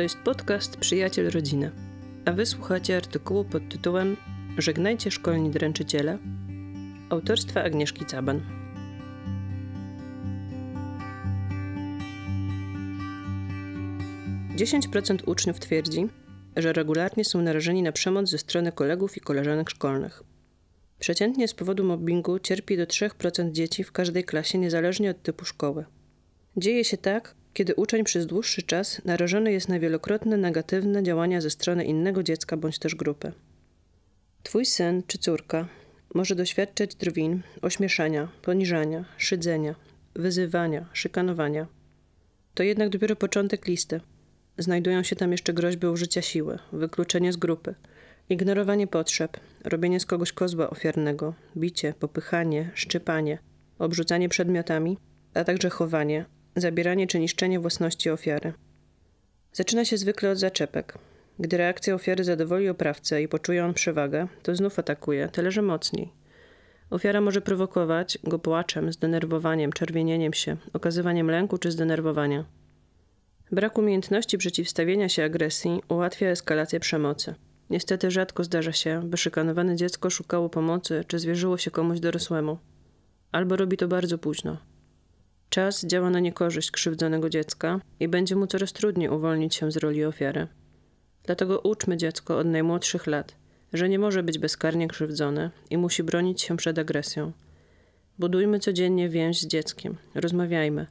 [0.00, 1.70] To jest podcast Przyjaciel Rodziny,
[2.24, 4.16] a wysłuchacie artykułu pod tytułem
[4.58, 6.18] Żegnajcie szkolni dręczyciele
[7.10, 8.40] autorstwa Agnieszki Caban.
[14.56, 16.08] Dziesięć procent uczniów twierdzi,
[16.56, 20.22] że regularnie są narażeni na przemoc ze strony kolegów i koleżanek szkolnych.
[20.98, 25.84] Przeciętnie z powodu mobbingu cierpi do 3% dzieci w każdej klasie, niezależnie od typu szkoły.
[26.56, 31.50] Dzieje się tak, kiedy uczeń przez dłuższy czas narażony jest na wielokrotne negatywne działania ze
[31.50, 33.32] strony innego dziecka bądź też grupy.
[34.42, 35.68] Twój syn czy córka
[36.14, 39.74] może doświadczać drwin, ośmieszania, poniżania, szydzenia,
[40.14, 41.66] wyzywania, szykanowania.
[42.54, 44.00] To jednak dopiero początek listy.
[44.58, 47.74] Znajdują się tam jeszcze groźby użycia siły, wykluczenie z grupy,
[48.28, 53.38] ignorowanie potrzeb, robienie z kogoś kozła ofiarnego, bicie, popychanie, szczypanie,
[53.78, 54.98] obrzucanie przedmiotami,
[55.34, 56.24] a także chowanie,
[56.56, 58.52] zabieranie czy niszczenie własności ofiary.
[59.52, 60.98] Zaczyna się zwykle od zaczepek.
[61.38, 66.12] Gdy reakcja ofiary zadowoli oprawcę i poczuje on przewagę, to znów atakuje, tyle że mocniej.
[66.90, 72.44] Ofiara może prowokować go płaczem, zdenerwowaniem, czerwienieniem się, okazywaniem lęku czy zdenerwowania.
[73.52, 77.34] Brak umiejętności przeciwstawienia się agresji ułatwia eskalację przemocy.
[77.70, 82.58] Niestety rzadko zdarza się, by szykanowane dziecko szukało pomocy czy zwierzyło się komuś dorosłemu.
[83.32, 84.56] Albo robi to bardzo późno.
[85.50, 90.04] Czas działa na niekorzyść krzywdzonego dziecka i będzie mu coraz trudniej uwolnić się z roli
[90.04, 90.46] ofiary.
[91.24, 93.36] Dlatego uczmy dziecko od najmłodszych lat,
[93.72, 97.32] że nie może być bezkarnie krzywdzone i musi bronić się przed agresją.
[98.18, 100.86] Budujmy codziennie więź z dzieckiem, rozmawiajmy.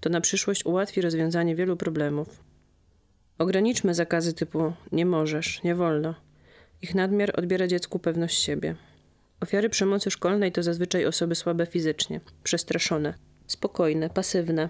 [0.00, 2.44] To na przyszłość ułatwi rozwiązanie wielu problemów.
[3.38, 6.14] Ograniczmy zakazy typu nie możesz, nie wolno.
[6.82, 8.76] Ich nadmiar odbiera dziecku pewność siebie.
[9.40, 13.14] Ofiary przemocy szkolnej to zazwyczaj osoby słabe fizycznie, przestraszone,
[13.52, 14.68] spokojne, pasywne,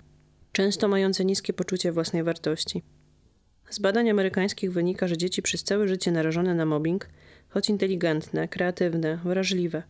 [0.52, 2.82] często mające niskie poczucie własnej wartości.
[3.70, 7.08] Z badań amerykańskich wynika, że dzieci przez całe życie narażone na mobbing,
[7.48, 9.82] choć inteligentne, kreatywne, wrażliwe,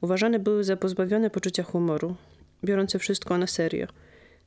[0.00, 2.16] uważane były za pozbawione poczucia humoru,
[2.64, 3.86] biorące wszystko na serio,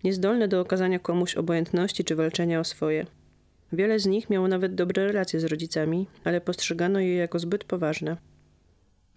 [0.03, 3.05] niezdolne do okazania komuś obojętności czy walczenia o swoje.
[3.73, 8.17] Wiele z nich miało nawet dobre relacje z rodzicami, ale postrzegano je jako zbyt poważne.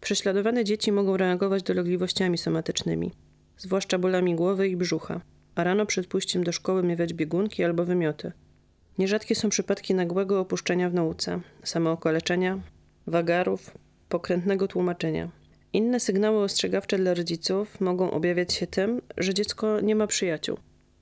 [0.00, 3.12] Prześladowane dzieci mogą reagować dolegliwościami somatycznymi,
[3.59, 5.20] zwłaszcza bolami głowy i brzucha,
[5.54, 8.32] a rano przed pójściem do szkoły miewać biegunki albo wymioty.
[8.98, 12.60] Nierzadkie są przypadki nagłego opuszczenia w nauce, samookaleczenia,
[13.06, 13.70] wagarów,
[14.09, 15.28] pokrętnego tłumaczenia.
[15.72, 20.59] Inne sygnały ostrzegawcze dla rodziców mogą objawiać się tym, że dziecko nie ma przyjaciół,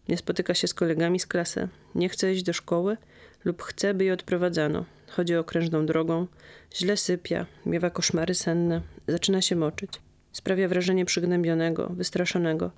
[0.08, 2.96] nie spotyka się z kolegami z klasy, nie chce iść do szkoły
[3.44, 4.84] lub chce, by je odprowadzano.
[5.10, 6.26] Chodzi okrężną drogą,
[6.74, 10.00] źle sypia, miewa koszmary senne, zaczyna się moczyć.
[10.32, 12.70] Sprawia wrażenie przygnębionego, wystraszonego.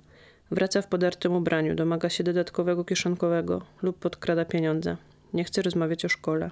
[0.51, 4.97] Wraca w podartym ubraniu, domaga się dodatkowego kieszonkowego lub podkrada pieniądze.
[5.33, 6.51] Nie chce rozmawiać o szkole.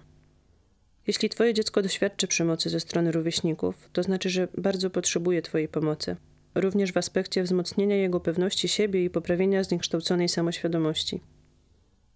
[1.08, 6.16] Jeśli twoje dziecko doświadczy przemocy ze strony rówieśników, to znaczy, że bardzo potrzebuje twojej pomocy.
[6.56, 11.22] Również w aspekcie wzmocnienia jego pewności siebie i poprawienia zniekształconej samoświadomości.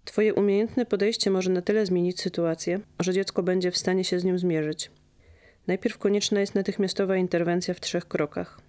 [0.06, 4.24] Twoje umiejętne podejście może na tyle zmienić sytuację, że dziecko będzie w stanie się z
[4.24, 4.92] nią zmierzyć.
[5.68, 8.62] Najpierw konieczna jest natychmiastowa interwencja w trzech krokach: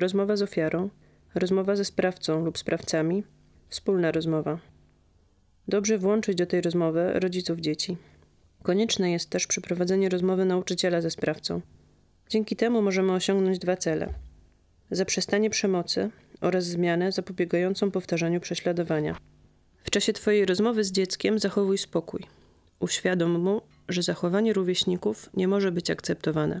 [0.00, 0.88] rozmowa z ofiarą,
[1.34, 3.24] rozmowa ze sprawcą lub sprawcami,
[3.68, 4.58] wspólna rozmowa.
[5.68, 7.96] Dobrze włączyć do tej rozmowy rodziców dzieci.
[8.62, 11.60] Konieczne jest też przeprowadzenie rozmowy nauczyciela ze sprawcą.
[12.28, 14.14] Dzięki temu możemy osiągnąć dwa cele:
[14.90, 16.10] zaprzestanie przemocy
[16.40, 19.16] oraz zmianę zapobiegającą powtarzaniu prześladowania.
[19.84, 22.26] W czasie Twojej rozmowy z dzieckiem zachowuj spokój.
[22.80, 26.60] Uświadom mu, że zachowanie rówieśników nie może być akceptowane.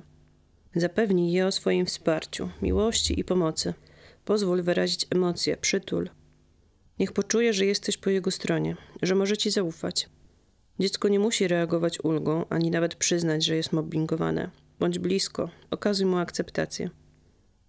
[0.74, 3.74] Zapewnij je o swoim wsparciu, miłości i pomocy.
[4.24, 6.10] Pozwól wyrazić emocje, przytul.
[6.98, 10.08] Niech poczuje, że jesteś po jego stronie, że może ci zaufać.
[10.78, 14.50] Dziecko nie musi reagować ulgą, ani nawet przyznać, że jest mobbingowane.
[14.80, 16.90] Bądź blisko, okazuj mu akceptację.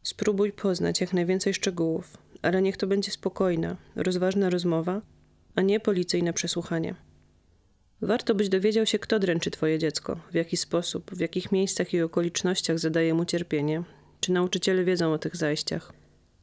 [0.03, 5.01] Spróbuj poznać jak najwięcej szczegółów, ale niech to będzie spokojna, rozważna rozmowa,
[5.55, 6.95] a nie policyjne przesłuchanie.
[8.01, 12.01] Warto byś dowiedział się, kto dręczy twoje dziecko, w jaki sposób, w jakich miejscach i
[12.01, 13.83] okolicznościach zadaje mu cierpienie,
[14.19, 15.93] czy nauczyciele wiedzą o tych zajściach.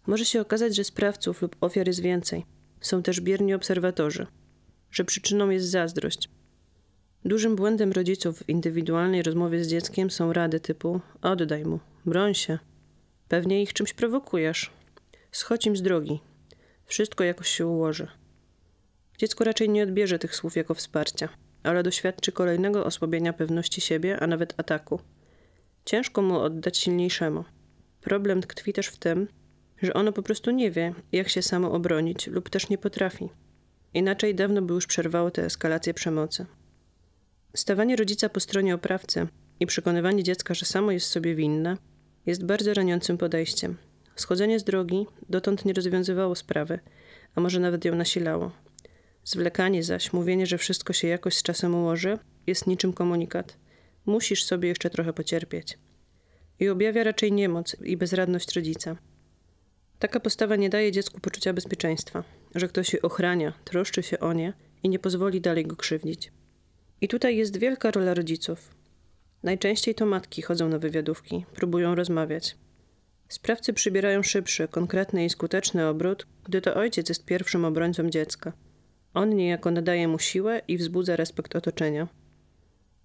[0.07, 2.45] Może się okazać, że sprawców lub ofiar jest więcej.
[2.81, 4.27] Są też bierni obserwatorzy,
[4.91, 6.29] że przyczyną jest zazdrość.
[7.25, 12.59] Dużym błędem rodziców w indywidualnej rozmowie z dzieckiem są rady typu oddaj mu, broń się.
[13.29, 14.71] Pewnie ich czymś prowokujesz.
[15.33, 16.21] Schodź im z drogi.
[16.85, 18.09] Wszystko jakoś się ułoży.
[19.19, 21.29] Dziecko raczej nie odbierze tych słów jako wsparcia,
[21.69, 25.01] ale doświadczy kolejnego osłabienia pewności siebie, a nawet ataku.
[25.85, 27.45] Ciężko mu oddać silniejszemu.
[28.01, 29.29] Problem tkwi też w tym,
[29.83, 33.29] że ono po prostu nie wie, jak się samo obronić, lub też nie potrafi.
[33.95, 36.47] Inaczej dawno by już przerwało tę eskalację przemocy.
[37.55, 39.27] Stawanie rodzica po stronie oprawcy
[39.61, 41.77] i przekonywanie dziecka, że samo jest sobie winne,
[42.27, 43.77] jest bardzo raniącym podejściem.
[44.17, 46.79] Schodzenie z drogi dotąd nie rozwiązywało sprawy,
[47.35, 48.68] a może nawet ją nasilało.
[49.29, 53.57] Zwlekanie zaś, mówienie, że wszystko się jakoś z czasem ułoży, jest niczym komunikat.
[54.07, 55.79] Musisz sobie jeszcze trochę pocierpieć.
[56.61, 58.97] I objawia raczej niemoc i bezradność rodzica.
[59.99, 64.53] Taka postawa nie daje dziecku poczucia bezpieczeństwa, że ktoś się ochrania, troszczy się o nie
[64.83, 66.33] i nie pozwoli dalej go krzywdzić.
[67.01, 68.75] I tutaj jest wielka rola rodziców.
[69.43, 72.57] Najczęściej to matki chodzą na wywiadówki, próbują rozmawiać.
[73.29, 78.53] Sprawcy przybierają szybszy, konkretny i skuteczny obrót, gdy to ojciec jest pierwszym obrońcą dziecka.
[79.19, 82.09] On niejako nadaje mu siłę i wzbudza respekt otoczenia.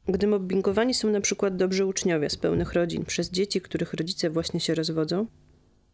[0.08, 4.60] Gdy mobbingowani są na przykład dobrzy uczniowie z pełnych rodzin przez dzieci, których rodzice właśnie
[4.60, 5.28] się rozwodzą,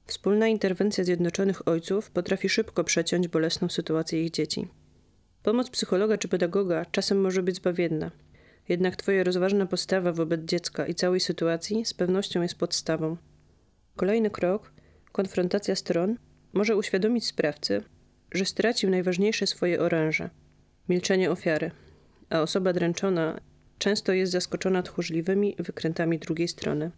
[0.05, 4.67] wspólna interwencja zjednoczonych ojców potrafi szybko przeciąć bolesną sytuację ich dzieci.
[5.43, 8.11] Pomoc psychologa czy pedagoga czasem może być zbawienna,
[8.69, 13.17] jednak Twoja rozważna postawa wobec dziecka i całej sytuacji z pewnością jest podstawą.
[13.95, 14.71] Kolejny krok,
[15.11, 16.17] konfrontacja stron,
[16.53, 17.83] może uświadomić sprawcy,
[18.31, 20.29] że stracił najważniejsze swoje oręże
[20.89, 21.71] milczenie ofiary,
[22.29, 23.39] a osoba dręczona
[23.77, 26.91] często jest zaskoczona tchórzliwymi wykrętami drugiej strony.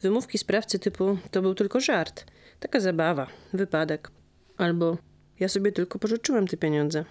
[0.00, 2.24] Wymówki sprawcy typu to był tylko żart,
[2.60, 4.10] taka zabawa, wypadek,
[4.56, 4.98] albo
[5.40, 7.04] ja sobie tylko pożyczyłem te pieniądze,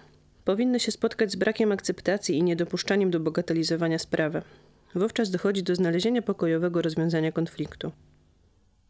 [0.44, 4.42] powinny się spotkać z brakiem akceptacji i niedopuszczaniem do bagatelizowania sprawy.
[4.94, 7.92] Wówczas dochodzi do znalezienia pokojowego rozwiązania konfliktu.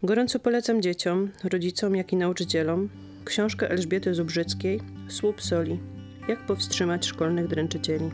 [0.03, 2.89] Gorąco polecam dzieciom, rodzicom, jak i nauczycielom
[3.25, 5.81] książkę Elżbiety Zubrzyckiej Słup soli.
[6.29, 8.11] Jak powstrzymać szkolnych dręczycieli.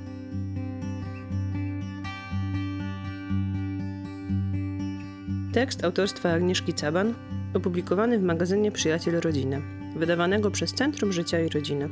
[5.52, 7.14] Tekst autorstwa Agnieszki Caban,
[7.54, 9.62] opublikowany w magazynie Przyjaciel Rodziny,
[9.96, 11.88] wydawanego przez Centrum Życia i Rodziny.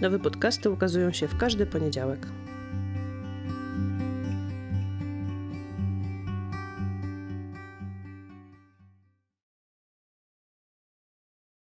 [0.00, 2.26] Nowe podcasty ukazują się w każdy poniedziałek.